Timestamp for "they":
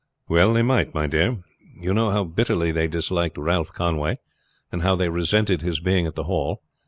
0.51-0.63, 2.71-2.87, 4.95-5.09